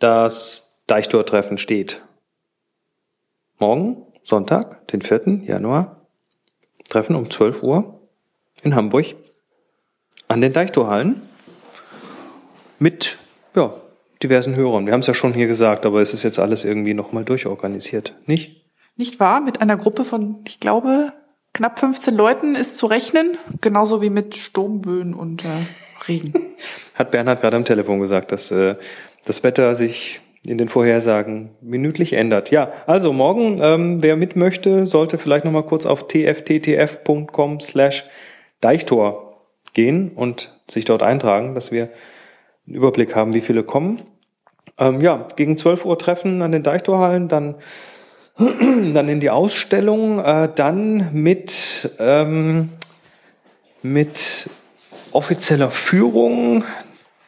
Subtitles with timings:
[0.00, 2.02] das Deichtortreffen steht.
[3.58, 5.42] Morgen, Sonntag, den 4.
[5.44, 6.06] Januar,
[6.88, 8.00] Treffen um 12 Uhr
[8.62, 9.14] in Hamburg
[10.26, 11.22] an den Deichtorhallen
[12.78, 13.18] mit
[13.54, 13.74] ja,
[14.22, 14.86] diversen Hörern.
[14.86, 18.14] Wir haben es ja schon hier gesagt, aber es ist jetzt alles irgendwie nochmal durchorganisiert,
[18.26, 18.64] nicht?
[18.96, 19.40] Nicht wahr?
[19.40, 21.12] Mit einer Gruppe von, ich glaube,
[21.52, 25.48] knapp 15 Leuten ist zu rechnen, genauso wie mit Sturmböen und äh,
[26.08, 26.32] Regen.
[26.94, 28.76] Hat Bernhard gerade am Telefon gesagt, dass äh,
[29.24, 32.50] das Wetter sich in den Vorhersagen minütlich ändert.
[32.50, 38.06] Ja, also morgen, ähm, wer mit möchte, sollte vielleicht nochmal kurz auf tfttf.com slash
[38.60, 41.90] Deichtor gehen und sich dort eintragen, dass wir
[42.66, 44.02] einen Überblick haben, wie viele kommen.
[44.78, 47.56] Ähm, ja, gegen 12 Uhr treffen an den Deichtorhallen, dann
[48.38, 52.70] dann in die Ausstellung, äh, dann mit, ähm,
[53.82, 54.48] mit
[55.12, 56.64] offizieller Führung.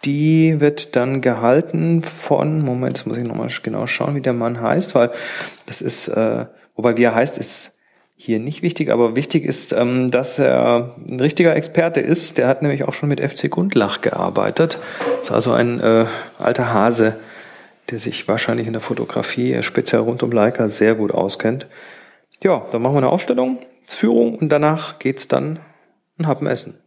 [0.04, 4.60] Die wird dann gehalten von, Moment, jetzt muss ich nochmal genau schauen, wie der Mann
[4.60, 5.10] heißt, weil
[5.66, 7.78] das ist, äh, wobei wie er heißt, ist
[8.24, 12.38] hier nicht wichtig, aber wichtig ist, ähm, dass er ein richtiger Experte ist.
[12.38, 14.78] Der hat nämlich auch schon mit FC Gundlach gearbeitet.
[15.20, 16.06] Ist also ein äh,
[16.38, 17.16] alter Hase,
[17.90, 21.66] der sich wahrscheinlich in der Fotografie, äh, speziell rund um Leica, sehr gut auskennt.
[22.42, 25.58] Ja, dann machen wir eine Ausstellung, Führung und danach geht's dann
[26.18, 26.81] ein Happen essen.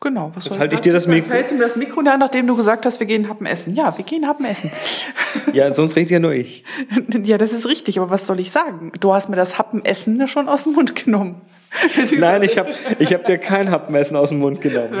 [0.00, 0.30] Genau.
[0.34, 1.32] Was Jetzt halte ich dir das Mikro.
[1.32, 3.74] Hältst du mir das Mikro da, nachdem du gesagt hast, wir gehen Happen essen.
[3.74, 4.70] Ja, wir gehen Happen essen.
[5.52, 6.62] ja, sonst redet ja nur ich.
[7.24, 8.92] ja, das ist richtig, aber was soll ich sagen?
[9.00, 11.40] Du hast mir das Happen essen schon aus dem Mund genommen.
[12.18, 14.94] Nein, ich habe ich hab dir kein Happenessen aus dem Mund genommen.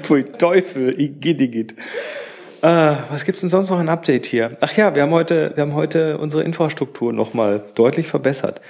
[0.00, 1.74] pfui Teufel, ich git.
[2.62, 4.56] Äh, was gibt's denn sonst noch ein Update hier?
[4.60, 8.62] Ach ja, wir haben heute, wir haben heute unsere Infrastruktur nochmal deutlich verbessert.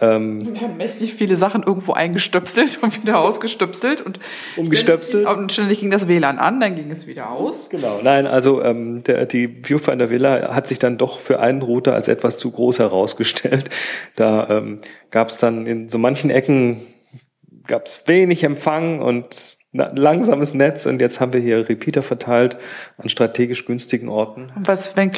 [0.00, 4.20] Ähm, wir haben mächtig viele Sachen irgendwo eingestöpselt und wieder ausgestöpselt und
[4.56, 5.26] umgestöpselt.
[5.26, 7.68] Und ständig ging das WLAN an, dann ging es wieder aus.
[7.68, 11.94] Genau, nein, also ähm, der, die Viewfinder Villa hat sich dann doch für einen Router
[11.94, 13.70] als etwas zu groß herausgestellt.
[14.16, 16.82] Da ähm, gab es dann in so manchen Ecken
[17.66, 22.56] gab es wenig Empfang und langsames Netz und jetzt haben wir hier Repeater verteilt
[22.96, 24.50] an strategisch günstigen Orten.
[24.56, 25.12] Was, wenn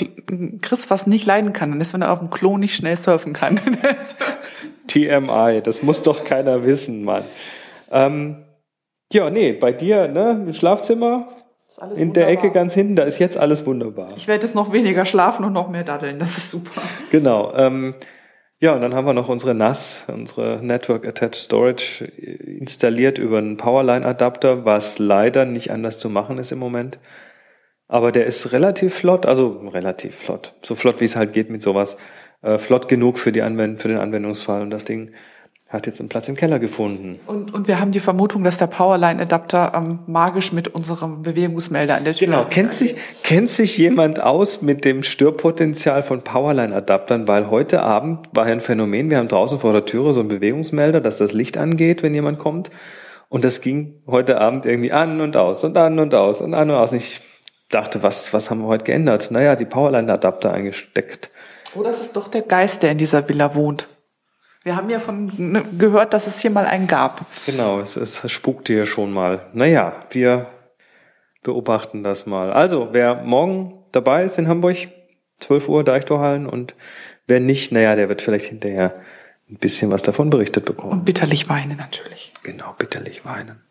[0.60, 3.32] Chris was nicht leiden kann, dann ist, wenn er auf dem Klo nicht schnell surfen
[3.32, 3.60] kann.
[4.90, 7.24] TMI, das muss doch keiner wissen, Mann.
[7.90, 8.44] Ähm,
[9.12, 11.28] ja, nee, bei dir, ne, im Schlafzimmer,
[11.78, 12.12] in wunderbar.
[12.12, 14.12] der Ecke ganz hinten, da ist jetzt alles wunderbar.
[14.16, 16.82] Ich werde jetzt noch weniger schlafen und noch mehr daddeln, das ist super.
[17.10, 17.52] Genau.
[17.54, 17.94] Ähm,
[18.62, 23.56] ja, und dann haben wir noch unsere NAS, unsere Network Attached Storage, installiert über einen
[23.56, 26.98] Powerline-Adapter, was leider nicht anders zu machen ist im Moment.
[27.88, 30.54] Aber der ist relativ flott, also relativ flott.
[30.62, 31.96] So flott, wie es halt geht mit sowas.
[32.42, 34.62] Äh, flott genug für, die Anwend für den Anwendungsfall.
[34.62, 35.10] Und das Ding
[35.68, 37.20] hat jetzt einen Platz im Keller gefunden.
[37.26, 42.04] Und, und wir haben die Vermutung, dass der Powerline-Adapter ähm, magisch mit unserem Bewegungsmelder an
[42.04, 47.28] der Tür Genau, kennt sich, kennt sich jemand aus mit dem Störpotenzial von Powerline-Adaptern?
[47.28, 50.28] Weil heute Abend war ja ein Phänomen, wir haben draußen vor der Türe so einen
[50.28, 52.72] Bewegungsmelder, dass das Licht angeht, wenn jemand kommt.
[53.28, 56.70] Und das ging heute Abend irgendwie an und aus und an und aus und an
[56.70, 56.90] und aus.
[56.90, 57.20] Und ich
[57.68, 59.30] dachte, was, was haben wir heute geändert?
[59.30, 61.30] Naja, die Powerline-Adapter eingesteckt.
[61.74, 63.88] Oh, das ist doch der Geist, der in dieser Villa wohnt.
[64.62, 67.24] Wir haben ja von ne, gehört, dass es hier mal einen gab.
[67.46, 69.46] Genau, es, es spukt hier schon mal.
[69.52, 70.48] Naja, wir
[71.42, 72.52] beobachten das mal.
[72.52, 74.76] Also, wer morgen dabei ist in Hamburg,
[75.38, 76.74] 12 Uhr Deichtorhallen und
[77.26, 79.00] wer nicht, naja, der wird vielleicht hinterher
[79.48, 80.92] ein bisschen was davon berichtet bekommen.
[80.92, 82.34] Und bitterlich weinen natürlich.
[82.42, 83.62] Genau, bitterlich weinen.